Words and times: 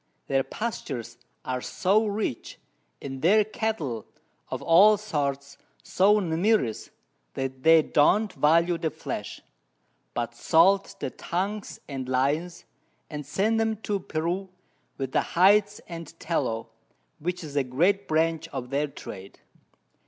Their 0.25 0.41
Pastures 0.41 1.19
are 1.45 1.61
so 1.61 2.07
rich, 2.07 2.57
and 3.03 3.21
their 3.21 3.43
Cattle 3.45 4.07
of 4.49 4.63
all 4.63 4.97
sorts 4.97 5.59
so 5.83 6.19
numerous, 6.19 6.89
that 7.35 7.61
they 7.61 7.83
don't 7.83 8.33
value 8.33 8.79
the 8.79 8.89
Flesh, 8.89 9.41
but 10.15 10.33
salt 10.33 10.95
the 10.99 11.11
Tongues 11.11 11.79
and 11.87 12.09
Loins, 12.09 12.65
and 13.11 13.23
send 13.27 13.61
'em 13.61 13.77
to 13.83 13.99
Peru 13.99 14.49
with 14.97 15.11
the 15.11 15.21
Hides 15.37 15.81
and 15.87 16.19
Tallow, 16.19 16.69
which 17.19 17.43
is 17.43 17.55
a 17.55 17.63
great 17.63 18.07
Branch 18.07 18.47
of 18.47 18.71
their 18.71 18.87
Trade. 18.87 19.39